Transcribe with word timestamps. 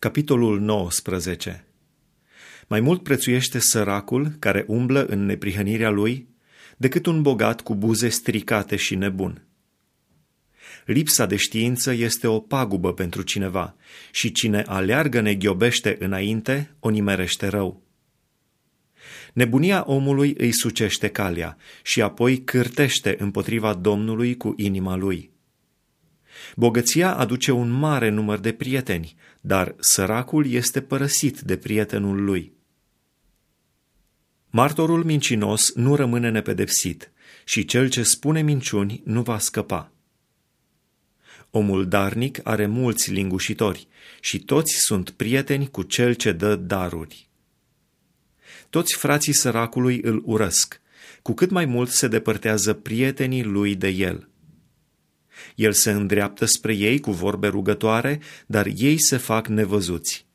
Capitolul 0.00 0.60
19 0.60 1.64
Mai 2.66 2.80
mult 2.80 3.02
prețuiește 3.02 3.58
săracul 3.58 4.28
care 4.38 4.64
umblă 4.68 5.04
în 5.04 5.24
neprihănirea 5.24 5.90
lui 5.90 6.28
decât 6.76 7.06
un 7.06 7.22
bogat 7.22 7.60
cu 7.60 7.74
buze 7.74 8.08
stricate 8.08 8.76
și 8.76 8.94
nebun. 8.94 9.46
Lipsa 10.84 11.26
de 11.26 11.36
știință 11.36 11.92
este 11.92 12.26
o 12.26 12.40
pagubă 12.40 12.94
pentru 12.94 13.22
cineva 13.22 13.76
și 14.10 14.32
cine 14.32 14.62
aleargă 14.66 15.20
neghiobește 15.20 15.96
înainte 15.98 16.74
o 16.78 16.88
nimerește 16.88 17.46
rău. 17.46 17.82
Nebunia 19.32 19.84
omului 19.86 20.34
îi 20.38 20.52
sucește 20.52 21.08
calea 21.08 21.56
și 21.82 22.02
apoi 22.02 22.42
cârtește 22.44 23.14
împotriva 23.18 23.74
Domnului 23.74 24.36
cu 24.36 24.54
inima 24.56 24.96
lui. 24.96 25.30
Bogăția 26.56 27.16
aduce 27.16 27.52
un 27.52 27.70
mare 27.70 28.08
număr 28.08 28.38
de 28.38 28.52
prieteni, 28.52 29.14
dar 29.40 29.74
săracul 29.78 30.50
este 30.50 30.80
părăsit 30.80 31.40
de 31.40 31.56
prietenul 31.56 32.24
lui. 32.24 32.52
Martorul 34.50 35.04
mincinos 35.04 35.74
nu 35.74 35.94
rămâne 35.94 36.30
nepedepsit 36.30 37.12
și 37.44 37.64
cel 37.64 37.88
ce 37.88 38.02
spune 38.02 38.42
minciuni 38.42 39.02
nu 39.04 39.22
va 39.22 39.38
scăpa. 39.38 39.92
Omul 41.50 41.88
darnic 41.88 42.40
are 42.46 42.66
mulți 42.66 43.12
lingușitori 43.12 43.88
și 44.20 44.38
toți 44.38 44.72
sunt 44.78 45.10
prieteni 45.10 45.70
cu 45.70 45.82
cel 45.82 46.14
ce 46.14 46.32
dă 46.32 46.56
daruri. 46.56 47.28
Toți 48.70 48.96
frații 48.96 49.32
săracului 49.32 50.00
îl 50.02 50.22
urăsc, 50.24 50.80
cu 51.22 51.32
cât 51.32 51.50
mai 51.50 51.64
mult 51.64 51.90
se 51.90 52.08
depărtează 52.08 52.72
prietenii 52.72 53.42
lui 53.42 53.74
de 53.74 53.88
el. 53.88 54.29
El 55.54 55.72
se 55.72 55.90
îndreaptă 55.90 56.44
spre 56.44 56.74
ei 56.74 57.00
cu 57.00 57.10
vorbe 57.10 57.46
rugătoare, 57.46 58.20
dar 58.46 58.66
ei 58.76 58.96
se 59.00 59.16
fac 59.16 59.46
nevăzuți. 59.46 60.26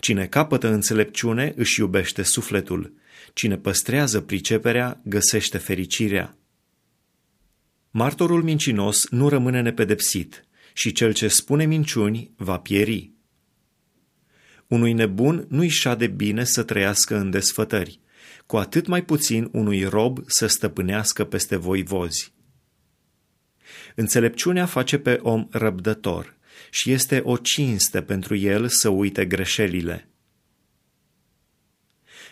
Cine 0.00 0.26
capătă 0.26 0.68
înțelepciune 0.68 1.52
își 1.56 1.80
iubește 1.80 2.22
sufletul, 2.22 2.94
cine 3.32 3.56
păstrează 3.56 4.20
priceperea 4.20 5.00
găsește 5.04 5.58
fericirea. 5.58 6.36
Martorul 7.90 8.42
mincinos 8.42 9.08
nu 9.10 9.28
rămâne 9.28 9.60
nepedepsit 9.60 10.44
și 10.72 10.92
cel 10.92 11.12
ce 11.12 11.28
spune 11.28 11.64
minciuni 11.64 12.30
va 12.36 12.58
pieri. 12.58 13.10
Unui 14.66 14.92
nebun 14.92 15.46
nu-i 15.48 15.68
șade 15.68 16.06
bine 16.06 16.44
să 16.44 16.62
trăiască 16.62 17.16
în 17.16 17.30
desfătări, 17.30 18.00
cu 18.46 18.56
atât 18.56 18.86
mai 18.86 19.04
puțin 19.04 19.48
unui 19.52 19.84
rob 19.84 20.18
să 20.26 20.46
stăpânească 20.46 21.24
peste 21.24 21.56
voivozi. 21.56 22.32
Înțelepciunea 23.94 24.66
face 24.66 24.98
pe 24.98 25.18
om 25.22 25.46
răbdător 25.50 26.36
și 26.70 26.90
este 26.90 27.20
o 27.24 27.36
cinste 27.36 28.02
pentru 28.02 28.36
el 28.36 28.68
să 28.68 28.88
uite 28.88 29.24
greșelile. 29.24 30.08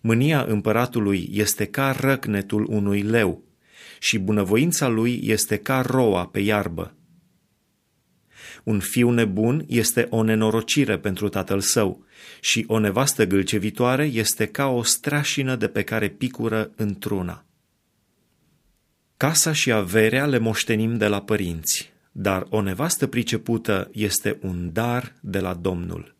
Mânia 0.00 0.42
împăratului 0.42 1.28
este 1.32 1.66
ca 1.66 1.96
răcnetul 2.00 2.66
unui 2.68 3.02
leu 3.02 3.44
și 3.98 4.18
bunăvoința 4.18 4.88
lui 4.88 5.20
este 5.22 5.56
ca 5.56 5.80
roa 5.80 6.26
pe 6.26 6.40
iarbă. 6.40 6.92
Un 8.64 8.80
fiu 8.80 9.10
nebun 9.10 9.64
este 9.66 10.06
o 10.10 10.22
nenorocire 10.22 10.98
pentru 10.98 11.28
tatăl 11.28 11.60
său 11.60 12.04
și 12.40 12.64
o 12.66 12.78
nevastă 12.78 13.26
gâlcevitoare 13.26 14.04
este 14.04 14.46
ca 14.46 14.66
o 14.66 14.82
strașină 14.82 15.56
de 15.56 15.68
pe 15.68 15.82
care 15.82 16.08
picură 16.08 16.70
într-una. 16.76 17.47
Casa 19.18 19.52
și 19.52 19.72
averea 19.72 20.26
le 20.26 20.38
moștenim 20.38 20.96
de 20.96 21.06
la 21.06 21.22
părinți, 21.22 21.92
dar 22.12 22.46
o 22.50 22.60
nevastă 22.60 23.06
pricepută 23.06 23.90
este 23.92 24.38
un 24.42 24.72
dar 24.72 25.14
de 25.20 25.38
la 25.38 25.54
Domnul. 25.54 26.16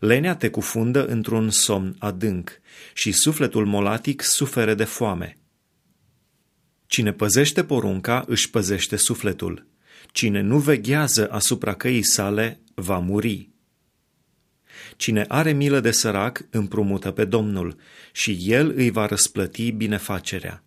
Lenea 0.00 0.36
te 0.36 0.50
cufundă 0.50 1.06
într-un 1.06 1.50
somn 1.50 1.96
adânc 1.98 2.60
și 2.94 3.12
sufletul 3.12 3.66
molatic 3.66 4.22
sufere 4.22 4.74
de 4.74 4.84
foame. 4.84 5.36
Cine 6.86 7.12
păzește 7.12 7.64
porunca 7.64 8.24
își 8.26 8.50
păzește 8.50 8.96
sufletul. 8.96 9.66
Cine 10.12 10.40
nu 10.40 10.58
veghează 10.58 11.30
asupra 11.30 11.74
căii 11.74 12.02
sale 12.02 12.60
va 12.74 12.98
muri. 12.98 13.50
Cine 14.96 15.24
are 15.28 15.52
milă 15.52 15.80
de 15.80 15.90
sărac 15.90 16.46
împrumută 16.50 17.10
pe 17.10 17.24
Domnul 17.24 17.76
și 18.12 18.38
el 18.40 18.72
îi 18.76 18.90
va 18.90 19.06
răsplăti 19.06 19.70
binefacerea. 19.70 20.64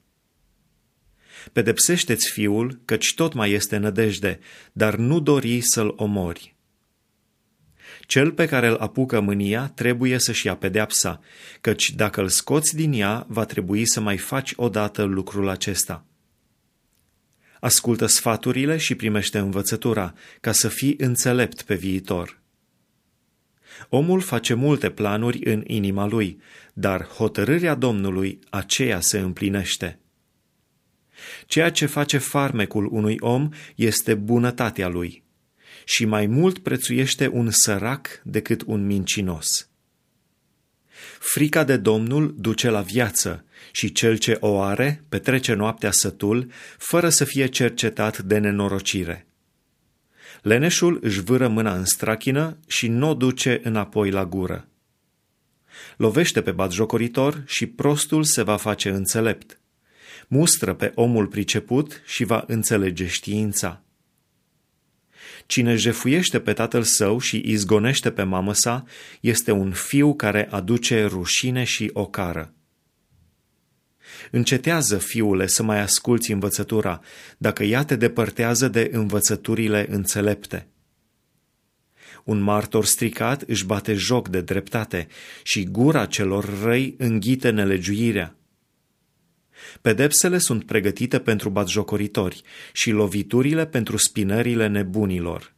Pedepsește-ți 1.52 2.32
fiul, 2.32 2.82
căci 2.86 3.14
tot 3.14 3.34
mai 3.34 3.52
este 3.52 3.78
nădejde, 3.78 4.40
dar 4.72 4.96
nu 4.96 5.20
dori 5.20 5.62
să-l 5.62 5.94
omori. 5.96 6.56
Cel 8.08 8.32
pe 8.32 8.46
care 8.46 8.68
îl 8.68 8.76
apucă 8.76 9.20
mânia 9.20 9.68
trebuie 9.68 10.18
să-și 10.18 10.46
ia 10.46 10.56
pedeapsa, 10.56 11.22
căci 11.62 11.92
dacă 11.92 12.22
îl 12.22 12.28
scoți 12.28 12.76
din 12.76 12.94
ea, 12.94 13.26
va 13.28 13.46
trebui 13.46 13.88
să 13.88 14.00
mai 14.00 14.18
faci 14.18 14.54
odată 14.56 15.04
lucrul 15.04 15.50
acesta. 15.50 16.06
Ascultă 17.60 18.06
sfaturile 18.06 18.78
și 18.78 18.96
primește 18.96 19.38
învățătura, 19.38 20.14
ca 20.42 20.52
să 20.52 20.68
fii 20.68 20.96
înțelept 20.98 21.62
pe 21.62 21.76
viitor. 21.76 22.42
Omul 23.90 24.22
face 24.22 24.54
multe 24.54 24.90
planuri 24.90 25.40
în 25.44 25.64
inima 25.68 26.08
lui, 26.08 26.42
dar 26.74 27.06
hotărârea 27.06 27.76
Domnului 27.76 28.40
aceea 28.50 29.00
se 29.00 29.20
împlinește. 29.20 30.00
Ceea 31.48 31.72
ce 31.72 31.86
face 31.86 32.18
farmecul 32.18 32.88
unui 32.92 33.16
om 33.20 33.50
este 33.76 34.14
bunătatea 34.14 34.88
lui 34.88 35.24
și 35.86 36.06
mai 36.06 36.26
mult 36.26 36.60
prețuiește 36.60 37.28
un 37.28 37.50
sărac 37.52 38.22
decât 38.24 38.64
un 38.66 38.86
mincinos. 38.86 39.68
Frica 41.20 41.64
de 41.64 41.78
Domnul 41.78 42.36
duce 42.38 42.70
la 42.70 42.82
viață 42.82 43.46
și 43.72 43.92
cel 43.92 44.18
ce 44.18 44.38
o 44.40 44.62
are 44.62 45.04
petrece 45.10 45.54
noaptea 45.54 45.92
sătul 45.92 46.52
fără 46.78 47.10
să 47.10 47.24
fie 47.24 47.46
cercetat 47.46 48.20
de 48.22 48.38
nenorocire. 48.38 49.28
Leneșul 50.42 51.00
își 51.02 51.22
vâră 51.22 51.48
mâna 51.48 51.76
în 51.76 51.86
strachină 51.86 52.58
și 52.68 52.88
nu 52.88 53.10
o 53.10 53.14
duce 53.14 53.60
înapoi 53.64 54.12
la 54.12 54.26
gură. 54.26 54.68
Lovește 55.98 56.42
pe 56.42 56.52
batjocoritor 56.52 57.44
și 57.46 57.66
prostul 57.66 58.24
se 58.24 58.42
va 58.42 58.58
face 58.58 58.90
înțelept. 58.90 59.60
Mustră 60.34 60.74
pe 60.74 60.92
omul 60.96 61.28
priceput 61.28 62.02
și 62.06 62.24
va 62.24 62.44
înțelege 62.48 63.08
știința. 63.08 63.84
Cine 65.46 65.76
jefuiește 65.76 66.40
pe 66.40 66.54
tatăl 66.54 66.84
său 66.84 67.20
și 67.20 67.42
izgonește 67.46 68.12
pe 68.12 68.24
mamă 68.24 68.54
sa, 68.54 68.84
este 69.22 69.52
un 69.52 69.72
fiu 69.72 70.14
care 70.16 70.48
aduce 70.52 71.06
rușine 71.06 71.64
și 71.64 71.90
ocară. 71.94 72.54
Încetează, 74.32 74.98
fiule, 74.98 75.48
să 75.48 75.64
mai 75.64 75.80
asculți 75.80 76.32
învățătura, 76.32 77.02
dacă 77.38 77.64
ea 77.64 77.84
te 77.84 77.96
depărtează 77.96 78.68
de 78.68 78.90
învățăturile 78.92 79.86
înțelepte. 79.90 80.68
Un 82.24 82.40
martor 82.40 82.86
stricat 82.86 83.42
își 83.42 83.66
bate 83.66 83.94
joc 83.94 84.28
de 84.28 84.42
dreptate 84.42 85.08
și 85.44 85.64
gura 85.64 86.06
celor 86.06 86.62
răi 86.64 86.96
înghite 86.98 87.50
nelegiuirea. 87.50 88.38
Pedepsele 89.82 90.38
sunt 90.38 90.66
pregătite 90.66 91.20
pentru 91.20 91.50
batjocoritori 91.50 92.42
și 92.74 92.92
loviturile 92.92 93.66
pentru 93.66 93.98
spinările 93.98 94.68
nebunilor. 94.68 95.53